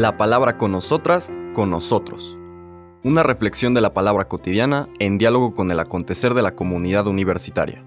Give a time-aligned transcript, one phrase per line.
[0.00, 2.38] La palabra con nosotras, con nosotros.
[3.04, 7.84] Una reflexión de la palabra cotidiana en diálogo con el acontecer de la comunidad universitaria.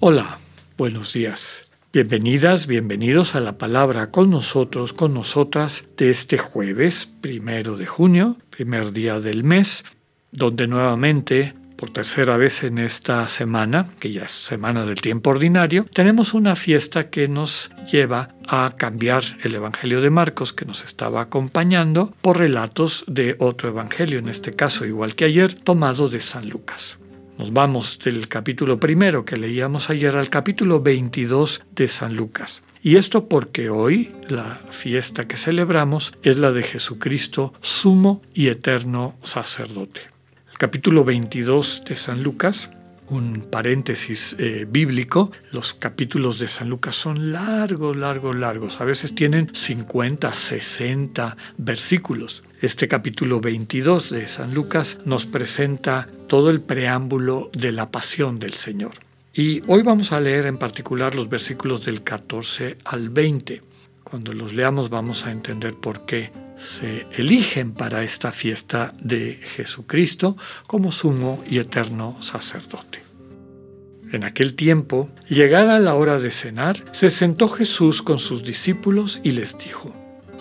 [0.00, 0.38] Hola,
[0.76, 1.70] buenos días.
[1.92, 8.36] Bienvenidas, bienvenidos a la palabra con nosotros, con nosotras de este jueves, primero de junio,
[8.50, 9.84] primer día del mes,
[10.32, 15.84] donde nuevamente, por tercera vez en esta semana, que ya es semana del tiempo ordinario,
[15.92, 21.20] tenemos una fiesta que nos lleva a cambiar el Evangelio de Marcos que nos estaba
[21.20, 26.48] acompañando por relatos de otro Evangelio, en este caso igual que ayer, tomado de San
[26.48, 26.98] Lucas.
[27.36, 32.62] Nos vamos del capítulo primero que leíamos ayer al capítulo 22 de San Lucas.
[32.82, 39.16] Y esto porque hoy la fiesta que celebramos es la de Jesucristo, sumo y eterno
[39.22, 40.13] sacerdote.
[40.58, 42.70] Capítulo 22 de San Lucas
[43.08, 48.80] un paréntesis eh, bíblico, los capítulos de San Lucas son largos, largos, largos.
[48.80, 52.44] A veces tienen 50, 60 versículos.
[52.60, 58.54] Este capítulo 22 de San Lucas nos presenta todo el preámbulo de la pasión del
[58.54, 58.92] Señor.
[59.34, 63.62] Y hoy vamos a leer en particular los versículos del 14 al 20.
[64.02, 70.36] Cuando los leamos vamos a entender por qué se eligen para esta fiesta de Jesucristo
[70.66, 73.02] como sumo y eterno sacerdote.
[74.12, 79.32] En aquel tiempo, llegada la hora de cenar, se sentó Jesús con sus discípulos y
[79.32, 79.92] les dijo,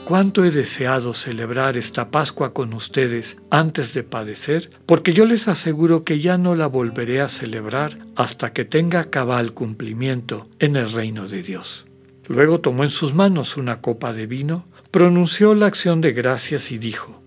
[0.05, 6.03] Cuánto he deseado celebrar esta Pascua con ustedes antes de padecer, porque yo les aseguro
[6.03, 11.25] que ya no la volveré a celebrar hasta que tenga cabal cumplimiento en el reino
[11.27, 11.85] de Dios.
[12.27, 16.77] Luego tomó en sus manos una copa de vino, pronunció la acción de gracias y
[16.77, 17.19] dijo,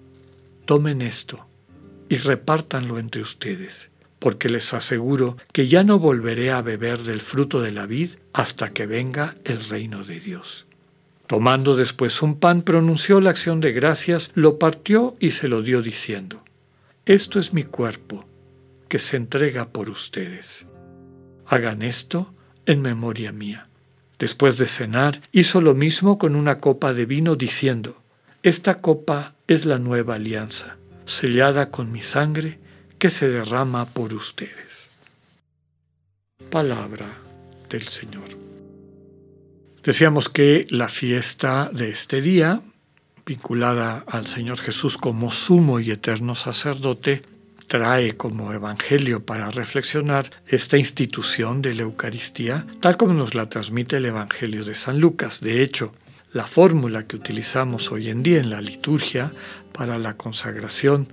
[0.67, 1.49] Tomen esto
[2.09, 7.61] y repártanlo entre ustedes, porque les aseguro que ya no volveré a beber del fruto
[7.61, 10.67] de la vid hasta que venga el reino de Dios.
[11.27, 15.83] Tomando después un pan, pronunció la acción de gracias, lo partió y se lo dio
[15.83, 16.45] diciendo,
[17.05, 18.25] Esto es mi cuerpo,
[18.89, 20.69] que se entrega por ustedes.
[21.47, 22.33] Hagan esto
[22.65, 23.67] en memoria mía.
[24.19, 28.01] Después de cenar, hizo lo mismo con una copa de vino, diciendo,
[28.43, 32.59] Esta copa es la nueva alianza, sellada con mi sangre,
[32.99, 34.89] que se derrama por ustedes.
[36.51, 37.09] Palabra
[37.69, 38.25] del Señor.
[39.83, 42.61] Decíamos que la fiesta de este día,
[43.27, 47.23] vinculada al Señor Jesús como sumo y eterno sacerdote,
[47.67, 53.97] trae como evangelio para reflexionar esta institución de la Eucaristía, tal como nos la transmite
[53.97, 55.41] el Evangelio de San Lucas.
[55.41, 55.93] De hecho,
[56.33, 59.33] la fórmula que utilizamos hoy en día en la liturgia
[59.73, 61.09] para la consagración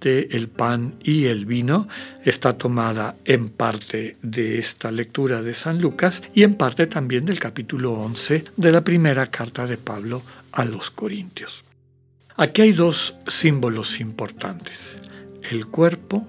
[0.00, 1.88] del pan y el vino
[2.24, 7.40] está tomada en parte de esta lectura de San Lucas y en parte también del
[7.40, 10.22] capítulo 11 de la primera carta de Pablo
[10.52, 11.64] a los Corintios.
[12.36, 14.96] Aquí hay dos símbolos importantes,
[15.50, 16.26] el cuerpo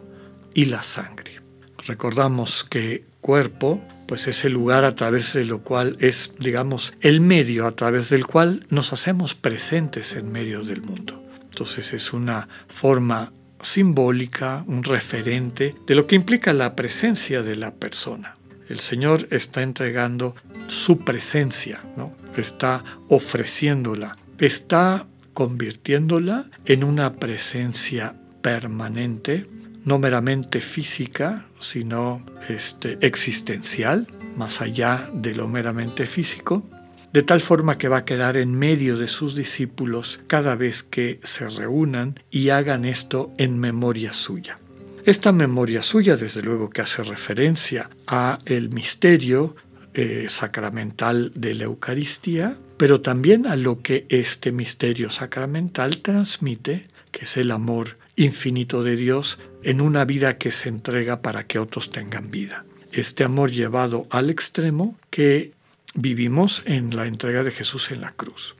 [0.53, 1.41] y la sangre.
[1.85, 7.21] Recordamos que cuerpo pues es el lugar a través de lo cual es, digamos, el
[7.21, 11.23] medio a través del cual nos hacemos presentes en medio del mundo.
[11.43, 13.31] Entonces es una forma
[13.61, 18.35] simbólica, un referente de lo que implica la presencia de la persona.
[18.67, 20.35] El Señor está entregando
[20.67, 22.15] su presencia, ¿no?
[22.35, 29.45] está ofreciéndola, está convirtiéndola en una presencia permanente,
[29.85, 36.63] no meramente física, sino este, existencial, más allá de lo meramente físico,
[37.11, 41.19] de tal forma que va a quedar en medio de sus discípulos cada vez que
[41.23, 44.59] se reúnan y hagan esto en memoria suya.
[45.05, 49.55] Esta memoria suya, desde luego que hace referencia a el misterio
[49.93, 57.23] eh, sacramental de la Eucaristía, pero también a lo que este misterio sacramental transmite, que
[57.23, 61.91] es el amor infinito de Dios en una vida que se entrega para que otros
[61.91, 62.65] tengan vida.
[62.91, 65.53] Este amor llevado al extremo que
[65.95, 68.55] vivimos en la entrega de Jesús en la cruz.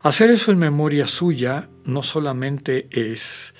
[0.00, 3.54] Hacer eso en memoria suya no solamente es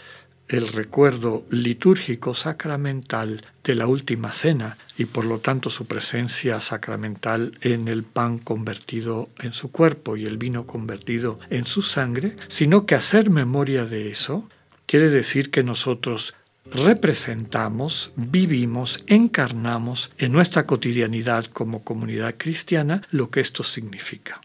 [0.48, 7.58] el recuerdo litúrgico sacramental de la última cena y por lo tanto su presencia sacramental
[7.60, 12.86] en el pan convertido en su cuerpo y el vino convertido en su sangre, sino
[12.86, 14.48] que hacer memoria de eso
[14.88, 23.40] quiere decir que nosotros representamos, vivimos, encarnamos en nuestra cotidianidad como comunidad cristiana lo que
[23.40, 24.40] esto significa.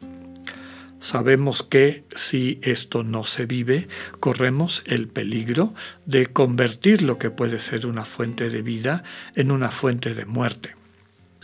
[1.00, 3.88] Sabemos que si esto no se vive,
[4.20, 5.74] corremos el peligro
[6.06, 9.04] de convertir lo que puede ser una fuente de vida
[9.36, 10.76] en una fuente de muerte.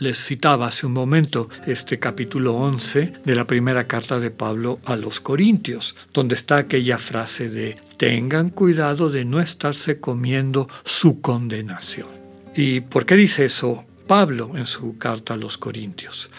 [0.00, 4.96] Les citaba hace un momento este capítulo 11 de la primera carta de Pablo a
[4.96, 12.08] los Corintios, donde está aquella frase de tengan cuidado de no estarse comiendo su condenación.
[12.56, 16.30] ¿Y por qué dice eso Pablo en su carta a los Corintios?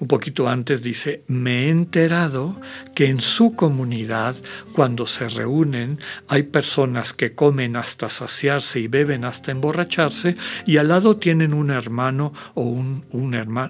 [0.00, 2.56] Un poquito antes dice, me he enterado
[2.94, 4.34] que en su comunidad,
[4.72, 10.36] cuando se reúnen, hay personas que comen hasta saciarse y beben hasta emborracharse,
[10.66, 13.04] y al lado tienen un hermano o un,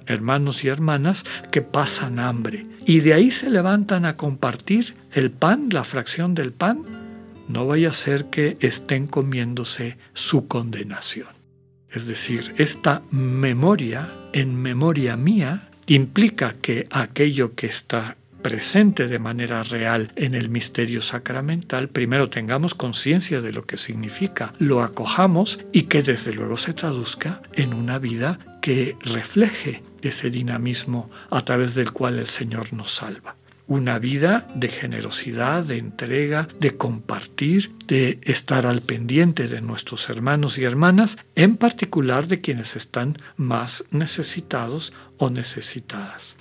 [0.07, 2.65] hermanos y hermanas que pasan hambre.
[2.87, 6.85] Y de ahí se levantan a compartir el pan, la fracción del pan.
[7.49, 11.29] No vaya a ser que estén comiéndose su condenación.
[11.91, 19.65] Es decir, esta memoria, en memoria mía, implica que aquello que está presente de manera
[19.65, 25.83] real en el misterio sacramental, primero tengamos conciencia de lo que significa, lo acojamos y
[25.83, 31.93] que desde luego se traduzca en una vida que refleje ese dinamismo a través del
[31.93, 33.37] cual el Señor nos salva.
[33.67, 40.59] Una vida de generosidad, de entrega, de compartir, de estar al pendiente de nuestros hermanos
[40.59, 46.35] y hermanas, en particular de quienes están más necesitados o necesitadas.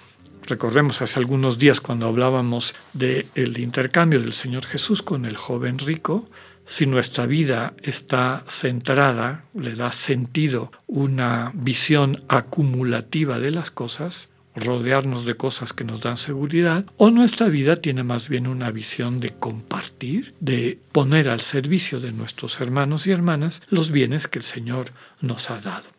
[0.47, 6.27] Recordemos hace algunos días cuando hablábamos del intercambio del Señor Jesús con el joven rico,
[6.65, 15.25] si nuestra vida está centrada, le da sentido una visión acumulativa de las cosas, rodearnos
[15.25, 19.31] de cosas que nos dan seguridad, o nuestra vida tiene más bien una visión de
[19.31, 24.93] compartir, de poner al servicio de nuestros hermanos y hermanas los bienes que el Señor
[25.21, 25.89] nos ha dado.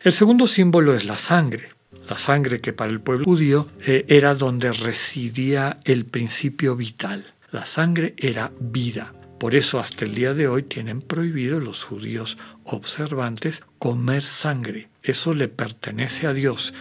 [0.00, 1.77] El segundo símbolo es la sangre.
[2.08, 7.26] La sangre que para el pueblo judío eh, era donde residía el principio vital.
[7.50, 9.14] La sangre era vida.
[9.38, 14.88] Por eso hasta el día de hoy tienen prohibido los judíos observantes comer sangre.
[15.02, 16.74] Eso le pertenece a Dios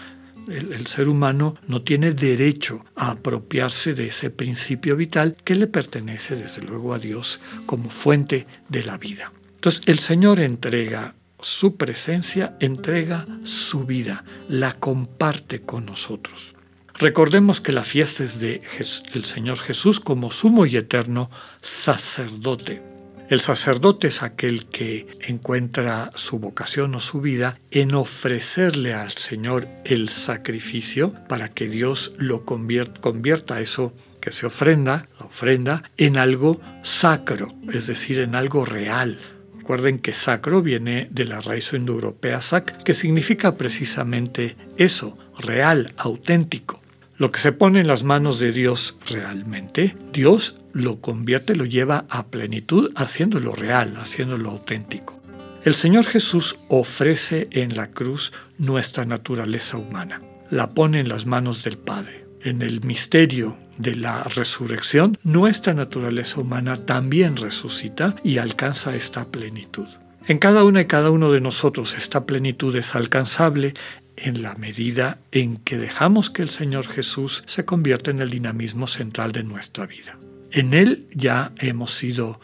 [0.48, 6.36] el, ser humano no tiene derecho a apropiarse de ese principio vital que le pertenece
[6.36, 9.32] desde luego a Dios como fuente de la vida.
[9.56, 16.56] Entonces el Señor entrega su presencia, entrega su vida, la comparte con nosotros.
[17.00, 18.60] Recordemos que la fiesta es de
[19.14, 21.30] el Señor Jesús como sumo y eterno
[21.62, 22.82] sacerdote.
[23.30, 29.68] El sacerdote es aquel que encuentra su vocación o su vida en ofrecerle al Señor
[29.84, 36.62] el sacrificio para que Dios lo convierta, eso que se ofrenda, la ofrenda, en algo
[36.84, 39.20] sacro, es decir, en algo real.
[39.68, 46.82] Recuerden que sacro viene de la raíz indoeuropea sac, que significa precisamente eso, real, auténtico.
[47.18, 52.06] Lo que se pone en las manos de Dios realmente, Dios lo convierte, lo lleva
[52.10, 55.22] a plenitud, haciéndolo real, haciéndolo auténtico.
[55.66, 61.66] El Señor Jesús ofrece en la cruz nuestra naturaleza humana, la pone en las manos
[61.66, 62.26] del Padre.
[62.42, 69.88] En el misterio de la resurrección, nuestra naturaleza humana también resucita y alcanza esta plenitud.
[70.28, 73.74] En cada una y cada uno de nosotros esta plenitud es alcanzable
[74.18, 78.88] en la medida en que dejamos que el Señor Jesús se convierta en el dinamismo
[78.88, 80.18] central de nuestra vida.
[80.52, 82.40] En Él ya hemos sido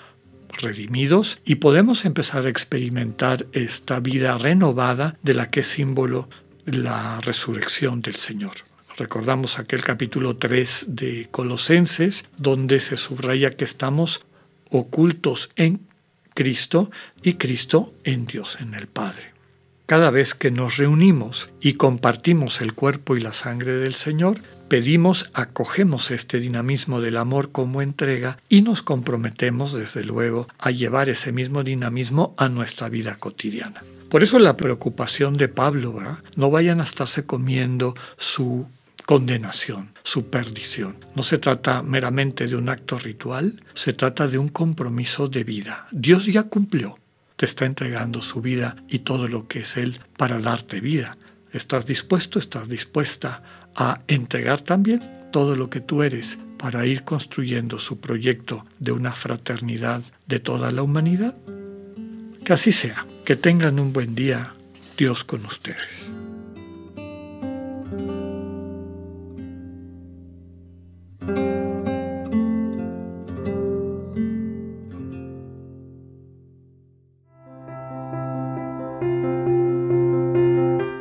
[0.58, 6.30] redimidos y podemos empezar a experimentar esta vida renovada de la que es símbolo
[6.66, 8.54] la resurrección del Señor.
[8.96, 14.24] Recordamos aquel capítulo 3 de Colosenses, donde se subraya que estamos
[14.70, 15.82] ocultos en
[16.36, 16.92] Cristo
[17.24, 19.34] y Cristo en Dios, en el Padre.
[19.88, 24.38] Cada vez que nos reunimos y compartimos el cuerpo y la sangre del Señor,
[24.70, 31.10] pedimos, acogemos este dinamismo del amor como entrega y nos comprometemos, desde luego, a llevar
[31.10, 33.84] ese mismo dinamismo a nuestra vida cotidiana.
[34.10, 35.96] Por eso la preocupación de Pablo,
[36.36, 38.68] no vayan a estarse comiendo su
[39.06, 40.98] condenación, su perdición.
[41.16, 45.88] No se trata meramente de un acto ritual, se trata de un compromiso de vida.
[45.92, 46.98] Dios ya cumplió
[47.36, 51.18] te está entregando su vida y todo lo que es Él para darte vida.
[51.52, 53.44] ¿Estás dispuesto, estás dispuesta
[53.76, 59.12] a entregar también todo lo que tú eres para ir construyendo su proyecto de una
[59.12, 61.36] fraternidad de toda la humanidad?
[62.46, 63.06] Que así sea.
[63.26, 64.54] Que tengan un buen día.
[64.98, 66.23] Dios con ustedes.